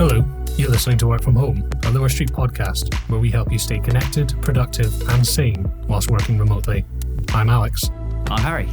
Hello, 0.00 0.24
you're 0.56 0.70
listening 0.70 0.96
to 0.96 1.06
Work 1.06 1.20
From 1.20 1.36
Home, 1.36 1.68
a 1.84 1.90
Lower 1.90 2.08
Street 2.08 2.32
podcast 2.32 2.94
where 3.10 3.20
we 3.20 3.30
help 3.30 3.52
you 3.52 3.58
stay 3.58 3.78
connected, 3.78 4.34
productive, 4.40 4.90
and 5.10 5.26
sane 5.26 5.70
whilst 5.88 6.10
working 6.10 6.38
remotely. 6.38 6.86
I'm 7.34 7.50
Alex. 7.50 7.90
I'm 8.30 8.40
Harry. 8.40 8.66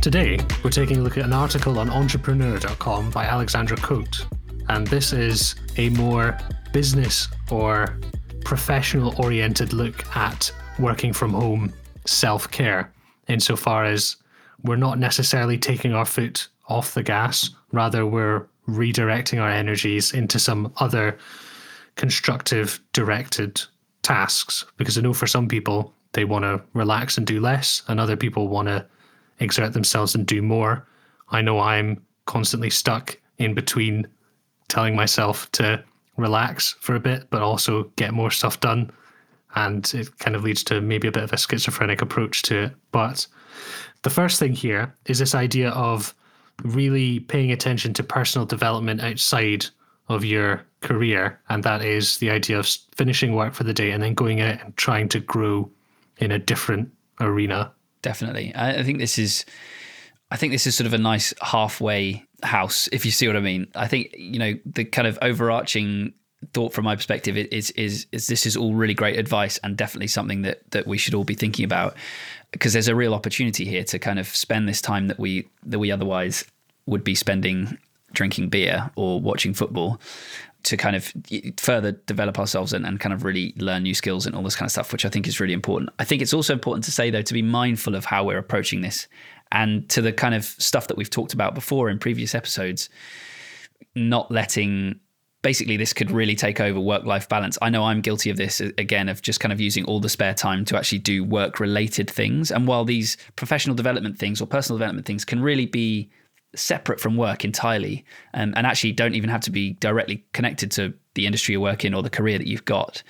Today, 0.00 0.38
we're 0.64 0.70
taking 0.70 0.96
a 0.96 1.00
look 1.02 1.18
at 1.18 1.26
an 1.26 1.34
article 1.34 1.78
on 1.78 1.90
entrepreneur.com 1.90 3.10
by 3.10 3.26
Alexandra 3.26 3.76
Coate, 3.76 4.24
and 4.70 4.86
this 4.86 5.12
is 5.12 5.54
a 5.76 5.90
more 5.90 6.38
business 6.72 7.28
or 7.50 7.98
professional 8.42 9.12
oriented 9.22 9.74
look 9.74 10.16
at 10.16 10.50
working 10.78 11.12
from 11.12 11.34
home 11.34 11.74
self 12.06 12.50
care, 12.50 12.90
insofar 13.28 13.84
as 13.84 14.16
we're 14.62 14.76
not 14.76 14.98
necessarily 14.98 15.58
taking 15.58 15.92
our 15.92 16.06
foot 16.06 16.48
off 16.68 16.94
the 16.94 17.02
gas, 17.02 17.50
rather, 17.72 18.06
we're 18.06 18.46
redirecting 18.68 19.40
our 19.40 19.50
energies 19.50 20.12
into 20.12 20.38
some 20.38 20.72
other 20.78 21.18
constructive, 21.94 22.80
directed 22.92 23.62
tasks. 24.02 24.64
Because 24.76 24.98
I 24.98 25.00
know 25.00 25.12
for 25.12 25.26
some 25.26 25.48
people, 25.48 25.94
they 26.12 26.24
want 26.24 26.44
to 26.44 26.62
relax 26.72 27.18
and 27.18 27.26
do 27.26 27.40
less, 27.40 27.82
and 27.88 28.00
other 28.00 28.16
people 28.16 28.48
want 28.48 28.68
to 28.68 28.86
exert 29.38 29.72
themselves 29.72 30.14
and 30.14 30.26
do 30.26 30.42
more. 30.42 30.86
I 31.30 31.42
know 31.42 31.60
I'm 31.60 32.02
constantly 32.24 32.70
stuck 32.70 33.18
in 33.38 33.54
between 33.54 34.06
telling 34.68 34.96
myself 34.96 35.50
to 35.52 35.82
relax 36.16 36.74
for 36.80 36.94
a 36.94 37.00
bit, 37.00 37.28
but 37.30 37.42
also 37.42 37.84
get 37.96 38.14
more 38.14 38.30
stuff 38.30 38.60
done. 38.60 38.90
And 39.54 39.90
it 39.94 40.18
kind 40.18 40.36
of 40.36 40.42
leads 40.42 40.64
to 40.64 40.80
maybe 40.80 41.08
a 41.08 41.12
bit 41.12 41.22
of 41.22 41.32
a 41.32 41.38
schizophrenic 41.38 42.02
approach 42.02 42.42
to 42.42 42.64
it. 42.64 42.72
But 42.92 43.26
the 44.02 44.10
first 44.10 44.38
thing 44.38 44.52
here 44.52 44.94
is 45.06 45.18
this 45.18 45.34
idea 45.34 45.70
of 45.70 46.14
really 46.62 47.20
paying 47.20 47.52
attention 47.52 47.92
to 47.94 48.02
personal 48.02 48.46
development 48.46 49.02
outside 49.02 49.66
of 50.08 50.24
your 50.24 50.62
career. 50.80 51.40
And 51.48 51.62
that 51.64 51.82
is 51.82 52.18
the 52.18 52.30
idea 52.30 52.58
of 52.58 52.66
finishing 52.94 53.34
work 53.34 53.54
for 53.54 53.64
the 53.64 53.74
day 53.74 53.90
and 53.90 54.02
then 54.02 54.14
going 54.14 54.40
out 54.40 54.62
and 54.62 54.76
trying 54.76 55.08
to 55.10 55.20
grow 55.20 55.70
in 56.18 56.30
a 56.32 56.38
different 56.38 56.90
arena. 57.20 57.72
Definitely. 58.02 58.52
I 58.54 58.82
think 58.82 58.98
this 58.98 59.18
is. 59.18 59.44
I 60.28 60.36
think 60.36 60.52
this 60.52 60.66
is 60.66 60.74
sort 60.74 60.86
of 60.88 60.92
a 60.92 60.98
nice 60.98 61.32
halfway 61.40 62.24
house, 62.42 62.88
if 62.90 63.04
you 63.04 63.12
see 63.12 63.28
what 63.28 63.36
I 63.36 63.40
mean. 63.40 63.68
I 63.76 63.86
think 63.86 64.14
you 64.16 64.38
know 64.38 64.54
the 64.64 64.84
kind 64.84 65.06
of 65.06 65.18
overarching 65.22 66.12
thought 66.52 66.72
from 66.72 66.84
my 66.84 66.94
perspective 66.94 67.36
is 67.36 67.70
is 67.72 68.06
is 68.12 68.26
this 68.26 68.46
is 68.46 68.56
all 68.56 68.74
really 68.74 68.94
great 68.94 69.18
advice 69.18 69.58
and 69.64 69.76
definitely 69.76 70.06
something 70.06 70.42
that 70.42 70.70
that 70.70 70.86
we 70.86 70.98
should 70.98 71.14
all 71.14 71.24
be 71.24 71.34
thinking 71.34 71.64
about 71.64 71.96
because 72.52 72.72
there's 72.72 72.88
a 72.88 72.94
real 72.94 73.14
opportunity 73.14 73.64
here 73.64 73.84
to 73.84 73.98
kind 73.98 74.18
of 74.18 74.28
spend 74.28 74.68
this 74.68 74.80
time 74.80 75.08
that 75.08 75.18
we 75.18 75.48
that 75.64 75.78
we 75.78 75.90
otherwise 75.90 76.44
would 76.86 77.02
be 77.02 77.14
spending 77.14 77.78
drinking 78.12 78.48
beer 78.48 78.90
or 78.96 79.20
watching 79.20 79.54
football 79.54 80.00
to 80.62 80.76
kind 80.76 80.96
of 80.96 81.12
further 81.58 81.92
develop 81.92 82.38
ourselves 82.40 82.72
and, 82.72 82.84
and 82.84 82.98
kind 82.98 83.12
of 83.12 83.22
really 83.22 83.54
learn 83.56 83.84
new 83.84 83.94
skills 83.94 84.26
and 84.26 84.34
all 84.34 84.42
this 84.42 84.56
kind 84.56 84.66
of 84.66 84.72
stuff, 84.72 84.90
which 84.92 85.04
I 85.04 85.08
think 85.08 85.28
is 85.28 85.38
really 85.38 85.52
important. 85.52 85.90
I 86.00 86.04
think 86.04 86.22
it's 86.22 86.34
also 86.34 86.52
important 86.52 86.84
to 86.86 86.92
say 86.92 87.08
though 87.08 87.22
to 87.22 87.34
be 87.34 87.42
mindful 87.42 87.94
of 87.94 88.04
how 88.04 88.24
we're 88.24 88.38
approaching 88.38 88.80
this 88.80 89.06
and 89.52 89.88
to 89.90 90.02
the 90.02 90.12
kind 90.12 90.34
of 90.34 90.44
stuff 90.44 90.88
that 90.88 90.96
we've 90.96 91.10
talked 91.10 91.34
about 91.34 91.54
before 91.54 91.88
in 91.88 92.00
previous 92.00 92.34
episodes, 92.34 92.88
not 93.94 94.30
letting 94.30 94.98
basically 95.46 95.76
this 95.76 95.92
could 95.92 96.10
really 96.10 96.34
take 96.34 96.58
over 96.58 96.80
work 96.80 97.04
life 97.04 97.28
balance. 97.28 97.56
I 97.62 97.70
know 97.70 97.84
I'm 97.84 98.00
guilty 98.00 98.30
of 98.30 98.36
this 98.36 98.58
again, 98.58 99.08
of 99.08 99.22
just 99.22 99.38
kind 99.38 99.52
of 99.52 99.60
using 99.60 99.84
all 99.84 100.00
the 100.00 100.08
spare 100.08 100.34
time 100.34 100.64
to 100.64 100.76
actually 100.76 100.98
do 100.98 101.22
work 101.22 101.60
related 101.60 102.10
things. 102.10 102.50
And 102.50 102.66
while 102.66 102.84
these 102.84 103.16
professional 103.36 103.76
development 103.76 104.18
things 104.18 104.40
or 104.40 104.48
personal 104.48 104.76
development 104.76 105.06
things 105.06 105.24
can 105.24 105.40
really 105.40 105.66
be 105.66 106.10
separate 106.56 106.98
from 106.98 107.16
work 107.16 107.44
entirely 107.44 108.04
um, 108.34 108.54
and 108.56 108.66
actually 108.66 108.90
don't 108.90 109.14
even 109.14 109.30
have 109.30 109.40
to 109.42 109.52
be 109.52 109.74
directly 109.74 110.24
connected 110.32 110.72
to 110.72 110.92
the 111.14 111.26
industry 111.26 111.52
you 111.52 111.60
work 111.60 111.84
in 111.84 111.94
or 111.94 112.02
the 112.02 112.10
career 112.10 112.38
that 112.38 112.48
you've 112.48 112.64
got, 112.64 113.04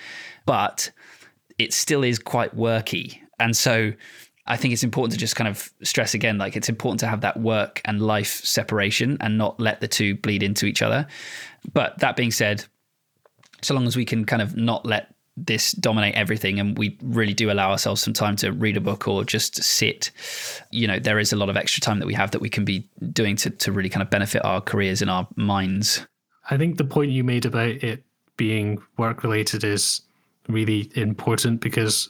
but 0.44 0.90
it 1.56 1.72
still 1.72 2.04
is 2.04 2.18
quite 2.18 2.54
worky. 2.54 3.18
And 3.40 3.56
so 3.56 3.94
I 4.46 4.56
think 4.56 4.72
it's 4.72 4.84
important 4.84 5.12
to 5.12 5.18
just 5.18 5.36
kind 5.36 5.48
of 5.48 5.70
stress 5.82 6.14
again 6.14 6.38
like 6.38 6.56
it's 6.56 6.68
important 6.68 7.00
to 7.00 7.06
have 7.06 7.20
that 7.22 7.38
work 7.40 7.80
and 7.84 8.00
life 8.00 8.44
separation 8.44 9.16
and 9.20 9.36
not 9.36 9.58
let 9.58 9.80
the 9.80 9.88
two 9.88 10.14
bleed 10.16 10.42
into 10.42 10.66
each 10.66 10.82
other. 10.82 11.06
But 11.72 11.98
that 11.98 12.16
being 12.16 12.30
said, 12.30 12.64
so 13.62 13.74
long 13.74 13.86
as 13.86 13.96
we 13.96 14.04
can 14.04 14.24
kind 14.24 14.42
of 14.42 14.56
not 14.56 14.86
let 14.86 15.14
this 15.36 15.72
dominate 15.72 16.14
everything 16.14 16.58
and 16.58 16.78
we 16.78 16.96
really 17.02 17.34
do 17.34 17.50
allow 17.50 17.70
ourselves 17.70 18.00
some 18.00 18.14
time 18.14 18.36
to 18.36 18.52
read 18.52 18.76
a 18.76 18.80
book 18.80 19.06
or 19.06 19.22
just 19.22 19.62
sit 19.62 20.10
you 20.70 20.86
know 20.86 20.98
there 20.98 21.18
is 21.18 21.30
a 21.30 21.36
lot 21.36 21.50
of 21.50 21.56
extra 21.58 21.80
time 21.80 21.98
that 21.98 22.06
we 22.06 22.14
have 22.14 22.30
that 22.30 22.40
we 22.40 22.48
can 22.48 22.64
be 22.64 22.88
doing 23.12 23.36
to, 23.36 23.50
to 23.50 23.70
really 23.70 23.90
kind 23.90 24.02
of 24.02 24.08
benefit 24.08 24.42
our 24.46 24.62
careers 24.62 25.02
and 25.02 25.10
our 25.10 25.28
minds 25.36 26.06
i 26.48 26.56
think 26.56 26.78
the 26.78 26.84
point 26.84 27.10
you 27.10 27.22
made 27.22 27.44
about 27.44 27.68
it 27.68 28.02
being 28.38 28.82
work 28.96 29.22
related 29.22 29.62
is 29.62 30.00
really 30.48 30.90
important 30.94 31.60
because 31.60 32.08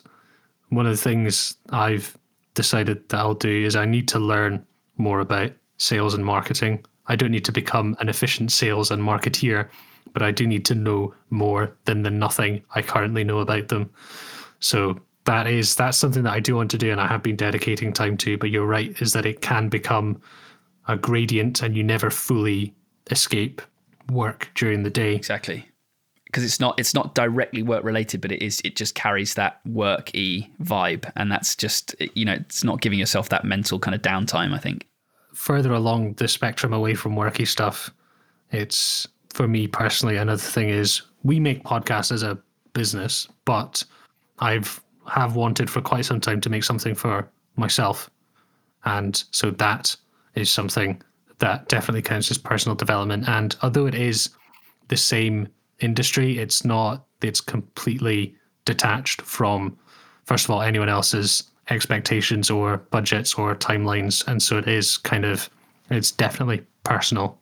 one 0.68 0.86
of 0.86 0.92
the 0.92 1.02
things 1.02 1.56
i've 1.70 2.16
decided 2.56 3.08
that 3.08 3.20
i'll 3.20 3.34
do 3.34 3.64
is 3.64 3.76
i 3.76 3.84
need 3.84 4.08
to 4.08 4.18
learn 4.18 4.66
more 4.96 5.20
about 5.20 5.52
sales 5.78 6.14
and 6.14 6.24
marketing 6.24 6.84
i 7.06 7.14
don't 7.14 7.30
need 7.30 7.44
to 7.44 7.52
become 7.52 7.96
an 8.00 8.08
efficient 8.08 8.50
sales 8.50 8.90
and 8.90 9.00
marketeer 9.02 9.68
but 10.16 10.22
I 10.22 10.30
do 10.30 10.46
need 10.46 10.64
to 10.64 10.74
know 10.74 11.12
more 11.28 11.76
than 11.84 12.02
the 12.02 12.10
nothing 12.10 12.62
I 12.74 12.80
currently 12.80 13.22
know 13.22 13.40
about 13.40 13.68
them. 13.68 13.90
So 14.60 14.98
that 15.24 15.46
is 15.46 15.76
that's 15.76 15.98
something 15.98 16.22
that 16.22 16.32
I 16.32 16.40
do 16.40 16.56
want 16.56 16.70
to 16.70 16.78
do 16.78 16.90
and 16.90 16.98
I 16.98 17.06
have 17.06 17.22
been 17.22 17.36
dedicating 17.36 17.92
time 17.92 18.16
to, 18.18 18.38
but 18.38 18.48
you're 18.48 18.64
right, 18.64 18.98
is 19.02 19.12
that 19.12 19.26
it 19.26 19.42
can 19.42 19.68
become 19.68 20.18
a 20.88 20.96
gradient 20.96 21.62
and 21.62 21.76
you 21.76 21.82
never 21.82 22.08
fully 22.08 22.74
escape 23.10 23.60
work 24.10 24.50
during 24.54 24.84
the 24.84 24.90
day. 24.90 25.14
Exactly. 25.14 25.68
Because 26.36 26.44
it's 26.44 26.60
not 26.60 26.78
it's 26.78 26.92
not 26.92 27.14
directly 27.14 27.62
work 27.62 27.82
related, 27.82 28.20
but 28.20 28.30
it 28.30 28.42
is 28.42 28.60
it 28.62 28.76
just 28.76 28.94
carries 28.94 29.32
that 29.36 29.58
work 29.64 30.10
y 30.12 30.46
vibe. 30.62 31.10
And 31.16 31.32
that's 31.32 31.56
just 31.56 31.94
you 32.14 32.26
know, 32.26 32.34
it's 32.34 32.62
not 32.62 32.82
giving 32.82 32.98
yourself 32.98 33.30
that 33.30 33.46
mental 33.46 33.78
kind 33.78 33.94
of 33.94 34.02
downtime, 34.02 34.52
I 34.52 34.58
think. 34.58 34.86
Further 35.32 35.72
along 35.72 36.12
the 36.14 36.28
spectrum 36.28 36.74
away 36.74 36.94
from 36.94 37.16
worky 37.16 37.48
stuff, 37.48 37.90
it's 38.50 39.08
for 39.32 39.48
me 39.48 39.66
personally, 39.66 40.18
another 40.18 40.42
thing 40.42 40.68
is 40.68 41.00
we 41.22 41.40
make 41.40 41.64
podcasts 41.64 42.12
as 42.12 42.22
a 42.22 42.36
business, 42.74 43.26
but 43.46 43.82
I've 44.40 44.82
have 45.08 45.36
wanted 45.36 45.70
for 45.70 45.80
quite 45.80 46.04
some 46.04 46.20
time 46.20 46.42
to 46.42 46.50
make 46.50 46.64
something 46.64 46.94
for 46.94 47.30
myself. 47.56 48.10
And 48.84 49.24
so 49.30 49.52
that 49.52 49.96
is 50.34 50.50
something 50.50 51.00
that 51.38 51.66
definitely 51.68 52.02
counts 52.02 52.30
as 52.30 52.36
personal 52.36 52.76
development. 52.76 53.26
And 53.26 53.56
although 53.62 53.86
it 53.86 53.94
is 53.94 54.28
the 54.88 54.98
same 54.98 55.48
industry, 55.80 56.38
it's 56.38 56.64
not, 56.64 57.06
it's 57.22 57.40
completely 57.40 58.34
detached 58.64 59.22
from, 59.22 59.76
first 60.24 60.44
of 60.44 60.50
all, 60.50 60.62
anyone 60.62 60.88
else's 60.88 61.44
expectations 61.70 62.50
or 62.50 62.78
budgets 62.78 63.34
or 63.34 63.54
timelines. 63.54 64.26
And 64.26 64.42
so 64.42 64.58
it 64.58 64.68
is 64.68 64.96
kind 64.98 65.24
of, 65.24 65.50
it's 65.90 66.10
definitely 66.10 66.62
personal 66.84 67.40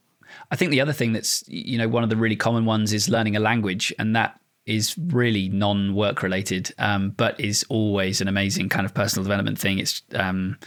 I 0.50 0.56
think 0.56 0.71
the 0.71 0.81
other 0.81 0.93
thing 0.93 1.12
that's 1.12 1.45
you 1.49 1.78
know 1.78 1.89
one 1.89 2.03
of 2.03 2.11
the 2.11 2.17
really 2.17 2.37
common 2.37 2.65
ones 2.65 2.93
is 2.93 3.09
learning 3.09 3.37
a 3.37 3.41
language, 3.41 3.93
and 3.99 4.15
that 4.17 4.41
is 4.66 4.97
really 4.99 5.49
non-work 5.49 6.22
related, 6.22 6.72
um, 6.78 7.11
but 7.11 7.39
is 7.39 7.65
always 7.69 8.21
an 8.21 8.28
amazing 8.28 8.69
kind 8.69 8.87
of 8.87 8.95
personal 8.95 9.25
development 9.25 9.59
thing. 9.59 9.78
It's 9.78 10.03
um, 10.15 10.59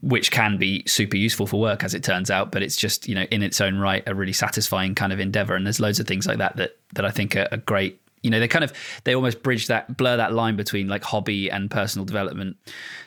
which 0.00 0.30
can 0.30 0.56
be 0.56 0.82
super 0.86 1.16
useful 1.16 1.46
for 1.46 1.60
work 1.60 1.84
as 1.84 1.94
it 1.94 2.02
turns 2.02 2.30
out, 2.30 2.50
but 2.50 2.62
it's 2.62 2.76
just 2.76 3.08
you 3.08 3.14
know 3.14 3.24
in 3.30 3.42
its 3.42 3.60
own 3.60 3.78
right 3.78 4.02
a 4.06 4.14
really 4.14 4.32
satisfying 4.32 4.94
kind 4.94 5.12
of 5.12 5.20
endeavor. 5.20 5.54
And 5.54 5.66
there's 5.66 5.80
loads 5.80 6.00
of 6.00 6.06
things 6.06 6.26
like 6.26 6.38
that 6.38 6.56
that 6.56 6.76
that 6.94 7.04
I 7.04 7.10
think 7.10 7.36
are, 7.36 7.48
are 7.52 7.58
great 7.58 8.00
you 8.22 8.30
know 8.30 8.40
they 8.40 8.48
kind 8.48 8.64
of 8.64 8.72
they 9.04 9.14
almost 9.14 9.42
bridge 9.42 9.66
that 9.66 9.98
blur 9.98 10.16
that 10.16 10.32
line 10.32 10.56
between 10.56 10.88
like 10.88 11.04
hobby 11.04 11.50
and 11.50 11.70
personal 11.70 12.06
development 12.06 12.56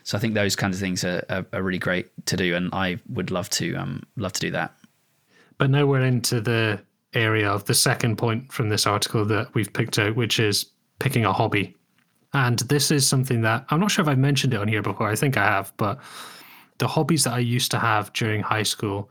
so 0.04 0.16
i 0.16 0.22
think 0.22 0.36
those 0.36 0.56
kinds 0.56 0.78
of 0.78 0.80
things 0.80 1.04
are, 1.04 1.26
are, 1.28 1.44
are 1.54 1.64
really 1.64 1.80
great 1.80 2.08
to 2.28 2.38
do 2.38 2.54
and 2.56 2.70
i 2.72 3.00
would 3.09 3.32
love 3.32 3.50
to 3.50 3.74
um 3.78 4.04
love 4.16 4.32
to 4.32 4.40
do 4.40 4.52
that 4.52 4.76
but 5.58 5.72
now 5.72 5.88
we're 5.88 6.02
into 6.02 6.40
the 6.40 6.80
area 7.14 7.50
of 7.50 7.66
the 7.66 7.73
second 7.73 8.18
point 8.18 8.52
from 8.52 8.70
this 8.70 8.85
article 8.85 9.26
that 9.26 9.53
we've 9.53 9.72
picked 9.73 10.00
out, 10.00 10.16
which 10.16 10.40
is 10.40 10.66
picking 11.00 11.26
a 11.26 11.34
hobby. 11.34 11.76
And 12.34 12.59
this 12.59 12.91
is 12.91 13.08
something 13.08 13.41
that 13.41 13.66
I'm 13.70 13.80
not 13.80 13.91
sure 13.91 14.03
if 14.03 14.09
I've 14.09 14.18
mentioned 14.18 14.53
it 14.53 14.59
on 14.59 14.68
here 14.68 14.82
before. 14.82 15.09
I 15.09 15.16
think 15.16 15.38
I 15.38 15.46
have, 15.46 15.73
but 15.78 16.00
the 16.78 16.88
hobbies 16.88 17.24
that 17.24 17.34
I 17.34 17.40
used 17.40 17.72
to 17.72 17.79
have 17.79 18.14
during 18.14 18.41
high 18.41 18.64
school 18.64 19.09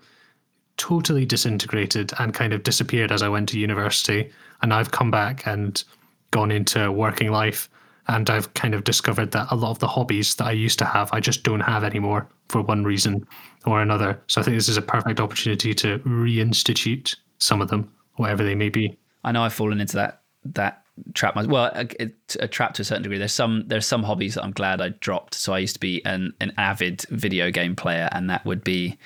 totally 0.76 1.24
disintegrated 1.24 2.12
and 2.18 2.34
kind 2.34 2.52
of 2.52 2.62
disappeared 2.62 3.10
as 3.10 3.22
I 3.22 3.28
went 3.28 3.48
to 3.50 3.58
university. 3.58 4.30
And 4.62 4.72
I've 4.72 4.90
come 4.90 5.10
back 5.10 5.46
and 5.46 5.82
gone 6.30 6.50
into 6.50 6.90
working 6.92 7.30
life. 7.30 7.68
And 8.08 8.30
I've 8.30 8.52
kind 8.54 8.74
of 8.74 8.84
discovered 8.84 9.32
that 9.32 9.48
a 9.50 9.56
lot 9.56 9.70
of 9.70 9.80
the 9.80 9.88
hobbies 9.88 10.36
that 10.36 10.46
I 10.46 10.52
used 10.52 10.78
to 10.78 10.84
have, 10.84 11.10
I 11.12 11.18
just 11.18 11.42
don't 11.42 11.60
have 11.60 11.82
anymore 11.82 12.28
for 12.48 12.62
one 12.62 12.84
reason 12.84 13.26
or 13.64 13.82
another. 13.82 14.20
So 14.28 14.40
I 14.40 14.44
think 14.44 14.56
this 14.56 14.68
is 14.68 14.76
a 14.76 14.82
perfect 14.82 15.18
opportunity 15.18 15.74
to 15.74 15.98
reinstitute 16.00 17.16
some 17.38 17.60
of 17.60 17.68
them, 17.68 17.92
whatever 18.14 18.44
they 18.44 18.54
may 18.54 18.68
be. 18.68 18.96
I 19.24 19.32
know 19.32 19.42
I've 19.42 19.54
fallen 19.54 19.80
into 19.80 19.96
that 19.96 20.22
that 20.44 20.85
trap. 21.14 21.36
Well, 21.36 21.70
a, 21.74 22.48
trap 22.48 22.74
to 22.74 22.82
a 22.82 22.84
certain 22.84 23.02
degree. 23.02 23.18
There's 23.18 23.32
some 23.32 23.64
there's 23.66 23.86
some 23.86 24.02
hobbies 24.02 24.34
that 24.34 24.44
I'm 24.44 24.52
glad 24.52 24.80
I 24.80 24.90
dropped. 24.90 25.34
So 25.34 25.52
I 25.52 25.58
used 25.58 25.74
to 25.74 25.80
be 25.80 26.04
an 26.04 26.34
an 26.40 26.52
avid 26.56 27.02
video 27.10 27.50
game 27.50 27.76
player, 27.76 28.08
and 28.12 28.30
that 28.30 28.44
would 28.44 28.64
be 28.64 28.98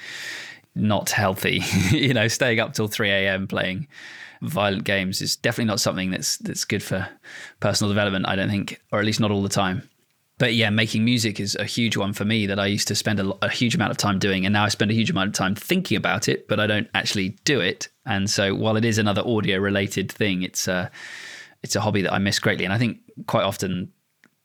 not 0.75 1.11
healthy. 1.11 1.63
you 1.91 2.15
know, 2.15 2.29
staying 2.29 2.61
up 2.61 2.75
till 2.75 2.89
3 2.89 3.11
a.m. 3.11 3.47
playing 3.47 3.89
violent 4.43 4.85
games 4.85 5.21
is 5.21 5.37
definitely 5.37 5.67
not 5.67 5.81
something 5.81 6.11
that's 6.11 6.39
that's 6.39 6.65
good 6.65 6.83
for 6.83 7.09
personal 7.61 7.91
development. 7.91 8.27
I 8.29 8.37
don't 8.37 8.51
think, 8.51 8.81
or 8.93 8.99
at 8.99 9.05
least 9.05 9.21
not 9.21 9.31
all 9.31 9.43
the 9.43 9.49
time. 9.49 9.89
But 10.39 10.55
yeah, 10.55 10.71
making 10.71 11.05
music 11.05 11.39
is 11.39 11.55
a 11.57 11.67
huge 11.67 11.99
one 11.99 12.15
for 12.15 12.25
me 12.25 12.47
that 12.47 12.59
I 12.59 12.65
used 12.65 12.89
to 12.89 12.95
spend 12.95 13.21
a, 13.21 13.35
a 13.45 13.51
huge 13.51 13.75
amount 13.75 13.91
of 13.91 13.99
time 13.99 14.19
doing, 14.19 14.47
and 14.47 14.55
now 14.55 14.65
I 14.65 14.69
spend 14.69 14.91
a 14.91 14.95
huge 14.95 15.11
amount 15.11 15.29
of 15.29 15.35
time 15.35 15.55
thinking 15.55 15.99
about 15.99 16.29
it, 16.29 16.49
but 16.49 16.59
I 16.59 16.67
don't 16.67 16.89
actually 16.95 17.37
do 17.45 17.61
it. 17.61 17.89
And 18.07 18.31
so, 18.31 18.55
while 18.55 18.77
it 18.77 18.85
is 18.87 18.97
another 18.97 19.23
audio 19.27 19.59
related 19.59 20.11
thing, 20.11 20.43
it's 20.43 20.67
a 20.67 20.91
it's 21.63 21.77
a 21.77 21.81
hobby 21.81 22.03
that 22.03 22.13
I 22.13 22.19
miss 22.19 22.39
greatly. 22.39 22.65
And 22.65 22.75
I 22.75 22.79
think 22.79 22.99
quite 23.27 23.45
often 23.45 23.93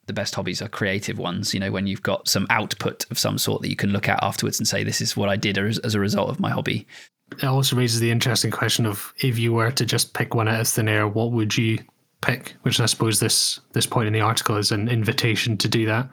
the 0.08 0.14
best 0.14 0.36
hobbies 0.36 0.62
are 0.62 0.68
creative 0.68 1.18
ones. 1.18 1.54
You 1.54 1.60
know, 1.60 1.72
when 1.72 1.88
you've 1.88 2.04
got 2.04 2.28
some 2.28 2.46
output 2.50 3.06
of 3.10 3.18
some 3.18 3.38
sort 3.38 3.62
that 3.62 3.70
you 3.70 3.76
can 3.76 3.92
look 3.92 4.08
at 4.08 4.24
afterwards 4.24 4.60
and 4.60 4.68
say, 4.68 4.84
"This 4.84 5.02
is 5.02 5.18
what 5.18 5.30
I 5.30 5.36
did 5.36 5.58
as, 5.58 5.80
as 5.80 5.96
a 5.96 6.00
result 6.00 6.30
of 6.30 6.40
my 6.40 6.52
hobby." 6.52 6.88
It 7.32 7.46
also 7.46 7.76
raises 7.76 8.00
the 8.00 8.12
interesting 8.12 8.52
question 8.52 8.86
of 8.86 9.14
if 9.18 9.40
you 9.40 9.52
were 9.54 9.72
to 9.72 9.86
just 9.86 10.14
pick 10.14 10.36
one 10.36 10.48
out 10.48 10.62
of 10.62 10.68
thin 10.68 10.88
air, 10.88 11.08
what 11.08 11.32
would 11.32 11.58
you 11.58 11.80
pick? 12.22 12.56
Which 12.62 12.80
I 12.80 12.86
suppose 12.86 13.20
this 13.20 13.60
this 13.74 13.88
point 13.88 14.08
in 14.08 14.14
the 14.14 14.22
article 14.22 14.58
is 14.58 14.72
an 14.72 14.88
invitation 14.90 15.58
to 15.58 15.68
do 15.68 15.86
that, 15.88 16.08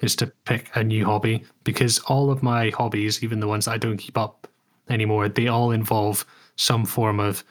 is 0.00 0.16
to 0.16 0.26
pick 0.44 0.70
a 0.74 0.82
new 0.82 1.04
hobby 1.04 1.44
because 1.62 2.00
all 2.00 2.30
of 2.30 2.42
my 2.42 2.70
hobbies, 2.70 3.22
even 3.22 3.40
the 3.40 3.48
ones 3.48 3.68
I 3.68 3.78
don't 3.78 3.98
keep 3.98 4.18
up 4.18 4.48
anymore, 4.88 5.28
they 5.28 5.46
all 5.46 5.70
involve 5.70 6.24
some 6.56 6.84
form 6.84 7.20
of 7.20 7.44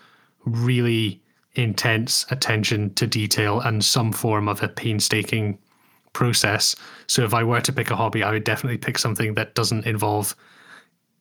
really 0.46 1.22
intense 1.58 2.26
attention 2.30 2.94
to 2.96 3.08
detail 3.08 3.60
and 3.60 3.84
some 3.84 4.12
form 4.12 4.48
of 4.48 4.62
a 4.62 4.68
painstaking 4.68 5.58
process. 6.14 6.76
So 7.08 7.24
if 7.24 7.34
I 7.34 7.44
were 7.44 7.62
to 7.62 7.74
pick 7.74 7.92
a 7.92 7.96
hobby, 7.96 8.24
I 8.24 8.32
would 8.32 8.44
definitely 8.44 8.78
pick 8.78 8.98
something 8.98 9.34
that 9.36 9.56
doesn't 9.56 9.86
involve 9.86 10.36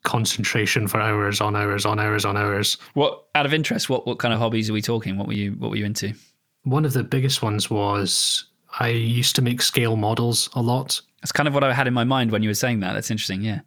concentration 0.04 0.86
for 0.86 1.00
hours 1.00 1.40
on 1.40 1.56
hours 1.56 1.84
on 1.84 1.98
hours 1.98 2.24
on 2.24 2.36
hours. 2.36 2.78
What 2.94 3.24
out 3.34 3.44
of 3.44 3.52
interest, 3.52 3.90
what 3.90 4.06
what 4.06 4.18
kind 4.18 4.32
of 4.32 4.40
hobbies 4.40 4.70
are 4.70 4.72
we 4.72 4.82
talking? 4.82 5.18
What 5.18 5.26
were 5.26 5.34
you 5.34 5.52
what 5.52 5.70
were 5.70 5.76
you 5.76 5.84
into? 5.84 6.14
One 6.62 6.84
of 6.84 6.92
the 6.92 7.04
biggest 7.04 7.42
ones 7.42 7.70
was 7.70 8.46
I 8.78 8.88
used 8.88 9.36
to 9.36 9.42
make 9.42 9.60
scale 9.62 9.96
models 9.96 10.48
a 10.54 10.62
lot. 10.62 11.00
That's 11.20 11.32
kind 11.32 11.48
of 11.48 11.54
what 11.54 11.64
I 11.64 11.72
had 11.72 11.88
in 11.88 11.94
my 11.94 12.04
mind 12.04 12.30
when 12.30 12.42
you 12.42 12.50
were 12.50 12.54
saying 12.54 12.80
that. 12.80 12.92
That's 12.92 13.10
interesting, 13.10 13.42
yeah. 13.42 13.60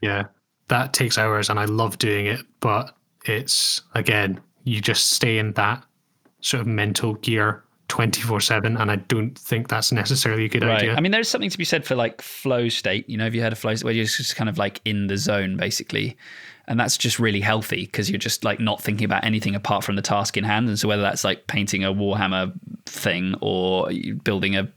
Yeah. 0.00 0.26
That 0.68 0.92
takes 0.92 1.18
hours 1.18 1.50
and 1.50 1.58
I 1.58 1.64
love 1.64 1.98
doing 1.98 2.26
it, 2.26 2.40
but 2.60 2.94
it's 3.24 3.82
again, 3.94 4.40
you 4.64 4.80
just 4.80 5.10
stay 5.10 5.38
in 5.38 5.52
that 5.54 5.84
sort 6.40 6.60
of 6.60 6.66
mental 6.66 7.14
gear 7.14 7.62
24 7.88 8.40
7 8.40 8.76
and 8.76 8.90
i 8.90 8.96
don't 8.96 9.36
think 9.36 9.68
that's 9.68 9.90
necessarily 9.90 10.44
a 10.44 10.48
good 10.48 10.62
right. 10.62 10.78
idea. 10.78 10.94
I 10.94 11.00
mean 11.00 11.12
there's 11.12 11.28
something 11.28 11.50
to 11.50 11.58
be 11.58 11.64
said 11.64 11.84
for 11.84 11.96
like 11.96 12.22
flow 12.22 12.68
state. 12.68 13.08
You 13.08 13.18
know 13.18 13.24
have 13.24 13.34
you 13.34 13.42
heard 13.42 13.52
of 13.52 13.58
flow 13.58 13.74
state 13.74 13.84
where 13.84 13.92
you're 13.92 14.04
just 14.04 14.36
kind 14.36 14.48
of 14.48 14.58
like 14.58 14.80
in 14.84 15.08
the 15.08 15.16
zone 15.16 15.56
basically? 15.56 16.16
And 16.68 16.78
that's 16.78 16.96
just 16.96 17.18
really 17.18 17.40
healthy 17.40 17.86
because 17.86 18.08
you're 18.08 18.20
just 18.20 18.44
like 18.44 18.60
not 18.60 18.80
thinking 18.80 19.04
about 19.04 19.24
anything 19.24 19.56
apart 19.56 19.82
from 19.82 19.96
the 19.96 20.02
task 20.02 20.36
in 20.36 20.44
hand. 20.44 20.68
And 20.68 20.78
so 20.78 20.86
whether 20.86 21.02
that's 21.02 21.24
like 21.24 21.48
painting 21.48 21.82
a 21.82 21.92
warhammer 21.92 22.52
thing 22.86 23.34
or 23.40 23.90
building 24.22 24.56
a 24.56 24.70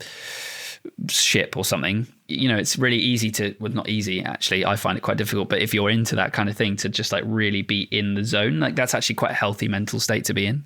ship 1.07 1.55
or 1.55 1.63
something 1.63 2.07
you 2.27 2.49
know 2.49 2.57
it's 2.57 2.77
really 2.77 2.97
easy 2.97 3.31
to 3.31 3.55
well 3.59 3.71
not 3.71 3.87
easy 3.89 4.23
actually. 4.23 4.65
I 4.65 4.75
find 4.75 4.97
it 4.97 5.01
quite 5.01 5.17
difficult. 5.17 5.49
But 5.49 5.61
if 5.61 5.73
you're 5.73 5.89
into 5.89 6.15
that 6.15 6.33
kind 6.33 6.49
of 6.49 6.57
thing 6.57 6.75
to 6.77 6.89
just 6.89 7.11
like 7.11 7.23
really 7.25 7.61
be 7.61 7.87
in 7.91 8.15
the 8.15 8.23
zone 8.23 8.59
like 8.59 8.75
that's 8.75 8.93
actually 8.93 9.15
quite 9.15 9.31
a 9.31 9.35
healthy 9.35 9.67
mental 9.67 9.99
state 9.99 10.25
to 10.25 10.33
be 10.33 10.45
in 10.45 10.63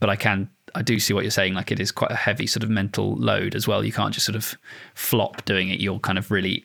but 0.00 0.10
i 0.10 0.16
can 0.16 0.48
I 0.74 0.82
do 0.82 0.98
see 0.98 1.14
what 1.14 1.22
you're 1.22 1.30
saying. 1.30 1.54
Like 1.54 1.70
it 1.70 1.78
is 1.78 1.92
quite 1.92 2.10
a 2.10 2.16
heavy 2.16 2.46
sort 2.46 2.64
of 2.64 2.70
mental 2.70 3.14
load 3.14 3.54
as 3.54 3.68
well. 3.68 3.84
You 3.84 3.92
can't 3.92 4.12
just 4.12 4.26
sort 4.26 4.36
of 4.36 4.54
flop 4.94 5.44
doing 5.44 5.68
it. 5.68 5.80
You're 5.80 6.00
kind 6.00 6.18
of 6.18 6.30
really 6.30 6.64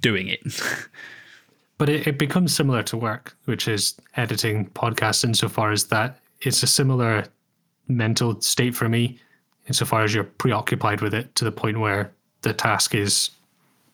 doing 0.00 0.28
it. 0.28 0.40
but 1.78 1.88
it, 1.88 2.06
it 2.06 2.18
becomes 2.18 2.54
similar 2.54 2.82
to 2.84 2.96
work, 2.96 3.36
which 3.44 3.68
is 3.68 3.94
editing 4.16 4.70
podcasts 4.70 5.24
insofar 5.24 5.72
as 5.72 5.84
that 5.88 6.18
it's 6.40 6.62
a 6.62 6.66
similar 6.66 7.24
mental 7.88 8.40
state 8.40 8.74
for 8.74 8.88
me, 8.88 9.18
insofar 9.66 10.02
as 10.02 10.14
you're 10.14 10.24
preoccupied 10.24 11.00
with 11.00 11.14
it 11.14 11.34
to 11.34 11.44
the 11.44 11.52
point 11.52 11.80
where 11.80 12.12
the 12.42 12.52
task 12.52 12.94
is 12.94 13.30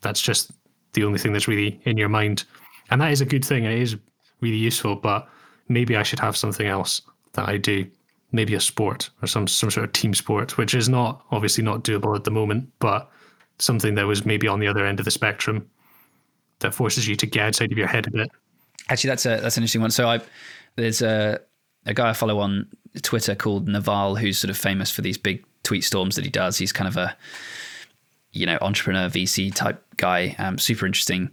that's 0.01 0.21
just 0.21 0.51
the 0.93 1.05
only 1.05 1.19
thing 1.19 1.33
that's 1.33 1.49
really 1.49 1.81
in 1.85 1.97
your 1.97 2.09
mind. 2.09 2.45
And 2.91 3.01
that 3.01 3.13
is 3.13 3.21
a 3.21 3.27
good 3.27 3.45
thing 3.45 3.65
and 3.65 3.75
it 3.75 3.81
is 3.81 3.97
really 4.41 4.57
useful, 4.57 4.97
but 4.97 5.29
maybe 5.69 5.97
I 5.97 6.03
should 6.03 6.19
have 6.21 6.37
something 6.37 6.67
else 6.67 7.03
that 7.35 7.49
I 7.49 7.57
do 7.57 7.87
maybe 8.33 8.55
a 8.55 8.61
sport 8.61 9.11
or 9.23 9.27
some 9.27 9.47
some 9.47 9.71
sort 9.71 9.85
of 9.85 9.93
team 9.93 10.15
sport, 10.15 10.57
which 10.57 10.75
is 10.75 10.89
not 10.89 11.23
obviously 11.31 11.65
not 11.65 11.85
doable 11.85 12.17
at 12.17 12.25
the 12.25 12.31
moment, 12.31 12.71
but 12.79 13.11
something 13.59 13.95
that 13.95 14.07
was 14.07 14.25
maybe 14.25 14.49
on 14.49 14.61
the 14.61 14.69
other 14.69 14.87
end 14.87 14.99
of 14.99 15.05
the 15.05 15.11
spectrum 15.11 15.69
that 16.61 16.75
forces 16.75 17.09
you 17.09 17.17
to 17.17 17.27
get 17.27 17.47
outside 17.47 17.73
of 17.73 17.79
your 17.79 17.87
head 17.87 18.07
a 18.07 18.11
bit. 18.11 18.31
Actually, 18.89 19.09
that's 19.09 19.27
a 19.27 19.41
that's 19.41 19.57
an 19.57 19.63
interesting 19.63 19.81
one. 19.81 19.91
So 19.91 20.09
I 20.09 20.21
there's 20.77 21.03
a 21.03 21.41
a 21.87 21.95
guy 21.95 22.11
I 22.11 22.13
follow 22.13 22.39
on 22.39 22.67
Twitter 23.03 23.35
called 23.35 23.69
Naval, 23.69 24.17
who's 24.17 24.39
sort 24.39 24.51
of 24.51 24.57
famous 24.57 24.91
for 24.91 25.03
these 25.03 25.19
big 25.19 25.45
tweet 25.63 25.85
storms 25.85 26.17
that 26.17 26.25
he 26.25 26.31
does. 26.31 26.59
He's 26.59 26.73
kind 26.73 26.89
of 26.89 26.97
a 26.97 27.17
you 28.33 28.47
know 28.47 28.59
entrepreneur 28.61 29.09
VC 29.09 29.55
type 29.55 29.83
guy, 29.97 30.35
um, 30.39 30.59
super 30.59 30.87
interesting 30.87 31.31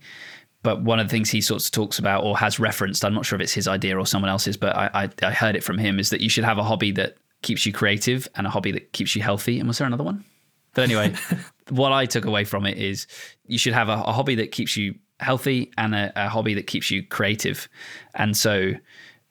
but 0.68 0.82
one 0.82 1.00
of 1.00 1.08
the 1.08 1.12
things 1.12 1.30
he 1.30 1.40
sort 1.40 1.64
of 1.64 1.72
talks 1.72 1.98
about 1.98 2.26
or 2.26 2.38
has 2.38 2.60
referenced, 2.60 3.06
I'm 3.06 3.14
not 3.14 3.26
sure 3.26 3.38
if 3.38 3.42
it's 3.42 3.54
his 3.54 3.70
idea 3.70 3.98
or 3.98 4.06
someone 4.06 4.30
else's, 4.30 4.58
but 4.58 4.76
I, 4.76 4.90
I, 4.94 5.10
I 5.26 5.32
heard 5.32 5.56
it 5.56 5.64
from 5.64 5.78
him, 5.78 5.98
is 5.98 6.10
that 6.10 6.20
you 6.20 6.28
should 6.28 6.44
have 6.44 6.58
a 6.58 6.64
hobby 6.64 6.92
that 6.92 7.16
keeps 7.42 7.66
you 7.66 7.72
creative 7.72 8.28
and 8.36 8.46
a 8.46 8.50
hobby 8.50 8.74
that 8.74 8.92
keeps 8.92 9.16
you 9.16 9.22
healthy. 9.22 9.60
And 9.60 9.68
was 9.70 9.78
there 9.78 9.88
another 9.88 10.04
one? 10.04 10.26
But 10.74 10.82
anyway, 10.82 11.14
what 11.70 11.94
I 11.94 12.06
took 12.06 12.26
away 12.26 12.44
from 12.44 12.66
it 12.66 12.78
is 12.78 13.08
you 13.46 13.58
should 13.58 13.72
have 13.72 13.88
a, 13.88 13.94
a 13.94 14.12
hobby 14.12 14.36
that 14.36 14.52
keeps 14.52 14.76
you 14.76 14.96
healthy 15.22 15.72
and 15.78 15.96
a, 15.96 16.12
a, 16.18 16.28
hobby 16.28 16.54
that 16.56 16.68
keeps 16.68 16.92
you 16.92 17.02
creative. 17.02 17.70
And 18.16 18.36
so 18.36 18.74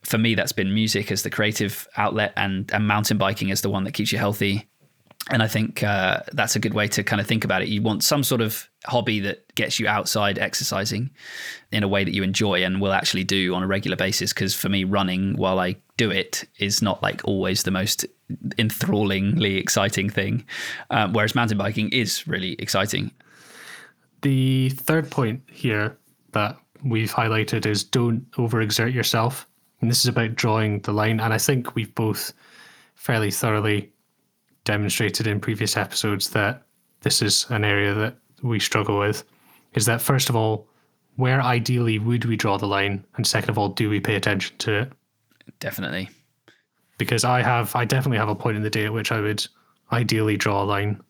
for 0.04 0.16
me, 0.16 0.36
that's 0.36 0.52
been 0.52 0.72
music 0.72 1.12
as 1.12 1.22
the 1.22 1.28
creative 1.28 1.86
outlet 1.98 2.32
and, 2.38 2.72
and 2.72 2.88
mountain 2.88 3.18
biking 3.18 3.50
as 3.50 3.60
the 3.60 3.68
one 3.68 3.84
that 3.84 3.92
keeps 3.92 4.10
you 4.10 4.16
healthy 4.16 4.66
and 5.30 5.42
I 5.42 5.48
think 5.48 5.82
uh, 5.82 6.20
that's 6.32 6.54
a 6.54 6.60
good 6.60 6.72
way 6.72 6.86
to 6.88 7.02
kind 7.02 7.20
of 7.20 7.26
think 7.26 7.44
about 7.44 7.62
it. 7.62 7.68
You 7.68 7.82
want 7.82 8.04
some 8.04 8.22
sort 8.22 8.40
of 8.40 8.68
hobby 8.84 9.18
that 9.20 9.52
gets 9.56 9.80
you 9.80 9.88
outside 9.88 10.38
exercising 10.38 11.10
in 11.72 11.82
a 11.82 11.88
way 11.88 12.04
that 12.04 12.14
you 12.14 12.22
enjoy 12.22 12.62
and 12.62 12.80
will 12.80 12.92
actually 12.92 13.24
do 13.24 13.52
on 13.54 13.62
a 13.62 13.66
regular 13.66 13.96
basis. 13.96 14.32
Because 14.32 14.54
for 14.54 14.68
me, 14.68 14.84
running 14.84 15.36
while 15.36 15.58
I 15.58 15.76
do 15.96 16.12
it 16.12 16.44
is 16.58 16.80
not 16.80 17.02
like 17.02 17.22
always 17.24 17.64
the 17.64 17.72
most 17.72 18.06
enthrallingly 18.56 19.58
exciting 19.58 20.08
thing, 20.10 20.44
um, 20.90 21.12
whereas 21.12 21.34
mountain 21.34 21.58
biking 21.58 21.88
is 21.88 22.28
really 22.28 22.52
exciting. 22.60 23.10
The 24.22 24.70
third 24.70 25.10
point 25.10 25.42
here 25.50 25.98
that 26.32 26.56
we've 26.84 27.12
highlighted 27.12 27.66
is 27.66 27.82
don't 27.82 28.30
overexert 28.32 28.94
yourself. 28.94 29.48
And 29.80 29.90
this 29.90 30.00
is 30.00 30.06
about 30.06 30.36
drawing 30.36 30.80
the 30.80 30.92
line. 30.92 31.18
And 31.18 31.32
I 31.34 31.38
think 31.38 31.74
we've 31.74 31.94
both 31.94 32.32
fairly 32.94 33.30
thoroughly 33.30 33.92
demonstrated 34.66 35.26
in 35.26 35.40
previous 35.40 35.76
episodes 35.76 36.28
that 36.30 36.62
this 37.00 37.22
is 37.22 37.46
an 37.48 37.64
area 37.64 37.94
that 37.94 38.16
we 38.42 38.60
struggle 38.60 38.98
with 38.98 39.24
is 39.72 39.86
that 39.86 40.02
first 40.02 40.28
of 40.28 40.36
all 40.36 40.68
where 41.14 41.40
ideally 41.40 41.98
would 41.98 42.26
we 42.26 42.36
draw 42.36 42.58
the 42.58 42.66
line? 42.66 43.02
And 43.16 43.26
second 43.26 43.48
of 43.48 43.56
all 43.56 43.70
do 43.70 43.88
we 43.88 44.00
pay 44.00 44.16
attention 44.16 44.54
to 44.58 44.82
it? 44.82 44.92
Definitely. 45.60 46.10
Because 46.98 47.24
i 47.24 47.40
have 47.42 47.74
i 47.76 47.84
definitely 47.84 48.18
have 48.18 48.28
a 48.28 48.34
point 48.34 48.56
in 48.56 48.62
the 48.62 48.70
day 48.70 48.84
at 48.84 48.92
which 48.92 49.12
i 49.12 49.20
would 49.20 49.46
ideally 49.92 50.36
draw 50.36 50.62
a 50.62 50.64
line 50.64 51.00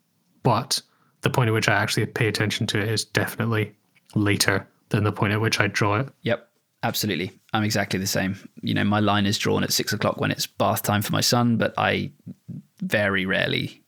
but 0.43 0.81
the 1.23 1.31
point 1.31 1.49
at 1.49 1.55
which 1.55 1.69
i 1.69 1.75
actually 1.75 2.07
pay 2.07 2.29
attention 2.29 2.67
to 2.67 2.79
it 2.79 2.89
is 2.89 3.05
definitely 3.05 3.75
later 4.15 4.67
than 4.91 5.05
the 5.05 5.13
point 5.13 5.33
at 5.33 5.41
which 5.41 5.61
i 5.61 5.67
draw 5.67 6.01
it. 6.01 6.09
Yep 6.23 6.49
absolutely. 6.83 7.33
I'm 7.53 7.65
exactly 7.65 7.99
the 7.99 8.07
same. 8.07 8.37
You 8.61 8.75
know 8.75 8.85
my 8.85 9.01
line 9.01 9.27
is 9.27 9.39
drawn 9.39 9.65
at 9.65 9.73
six 9.73 9.93
o'clock 9.93 10.21
when 10.21 10.31
it's 10.31 10.47
bath 10.47 10.83
time 10.83 11.03
for 11.03 11.13
my 11.13 11.23
son 11.23 11.57
but 11.57 11.73
i 11.79 12.11
very 12.81 13.27
rarely 13.27 13.83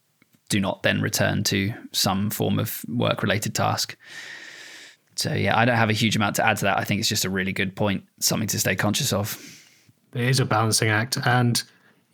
do 0.48 0.60
not 0.60 0.82
then 0.82 1.00
return 1.00 1.44
to 1.44 1.72
some 1.92 2.30
form 2.30 2.58
of 2.58 2.84
work 2.88 3.22
related 3.22 3.54
task. 3.54 3.96
So 5.16 5.34
yeah, 5.34 5.58
I 5.58 5.64
don't 5.64 5.76
have 5.76 5.90
a 5.90 5.94
huge 5.94 6.16
amount 6.16 6.36
to 6.36 6.46
add 6.46 6.58
to 6.58 6.64
that. 6.64 6.78
I 6.78 6.84
think 6.84 7.00
it's 7.00 7.08
just 7.08 7.24
a 7.24 7.30
really 7.30 7.52
good 7.52 7.74
point, 7.74 8.04
something 8.20 8.48
to 8.48 8.58
stay 8.58 8.76
conscious 8.76 9.12
of. 9.12 9.36
It 10.14 10.22
is 10.22 10.40
a 10.40 10.44
balancing 10.44 10.88
act. 10.88 11.18
And 11.26 11.62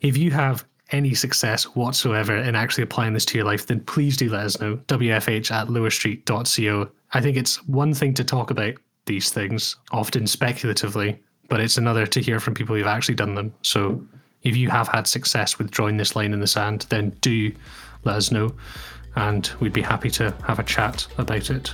if 0.01 0.17
you 0.17 0.31
have 0.31 0.65
any 0.91 1.13
success 1.13 1.63
whatsoever 1.75 2.35
in 2.35 2.55
actually 2.55 2.83
applying 2.83 3.13
this 3.13 3.25
to 3.25 3.37
your 3.37 3.45
life, 3.45 3.67
then 3.67 3.79
please 3.81 4.17
do 4.17 4.29
let 4.29 4.45
us 4.45 4.59
know. 4.59 4.77
WFH 4.87 5.51
at 5.51 5.67
lowerstreet.co. 5.67 6.89
I 7.13 7.21
think 7.21 7.37
it's 7.37 7.65
one 7.67 7.93
thing 7.93 8.13
to 8.15 8.23
talk 8.23 8.51
about 8.51 8.73
these 9.05 9.31
things, 9.31 9.75
often 9.91 10.27
speculatively, 10.27 11.19
but 11.47 11.59
it's 11.59 11.77
another 11.77 12.05
to 12.07 12.21
hear 12.21 12.39
from 12.39 12.53
people 12.53 12.75
who've 12.75 12.87
actually 12.87 13.15
done 13.15 13.35
them. 13.35 13.53
So 13.61 14.03
if 14.45 14.55
you 14.55 14.69
have 14.69 14.87
had 14.87 15.07
success 15.07 15.59
with 15.59 15.71
drawing 15.71 15.97
this 15.97 16.15
line 16.15 16.31
in 16.31 16.39
the 16.39 16.47
sand, 16.47 16.85
then 16.89 17.09
do 17.21 17.51
let 18.05 18.15
us 18.15 18.31
know, 18.31 18.53
and 19.15 19.51
we'd 19.59 19.73
be 19.73 19.81
happy 19.81 20.09
to 20.11 20.33
have 20.45 20.59
a 20.59 20.63
chat 20.63 21.05
about 21.17 21.49
it. 21.49 21.73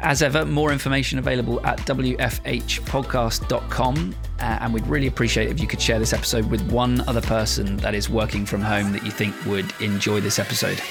As 0.00 0.20
ever, 0.20 0.44
more 0.44 0.72
information 0.72 1.20
available 1.20 1.64
at 1.64 1.78
wfhpodcast.com. 1.78 4.16
Uh, 4.40 4.58
and 4.60 4.74
we'd 4.74 4.86
really 4.88 5.06
appreciate 5.06 5.48
if 5.48 5.60
you 5.60 5.68
could 5.68 5.80
share 5.80 6.00
this 6.00 6.12
episode 6.12 6.50
with 6.50 6.60
one 6.72 7.00
other 7.02 7.20
person 7.20 7.76
that 7.76 7.94
is 7.94 8.10
working 8.10 8.44
from 8.44 8.60
home 8.60 8.90
that 8.92 9.04
you 9.04 9.12
think 9.12 9.32
would 9.46 9.72
enjoy 9.80 10.20
this 10.20 10.40
episode. 10.40 10.82